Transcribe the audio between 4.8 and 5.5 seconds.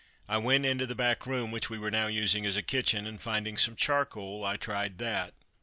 that.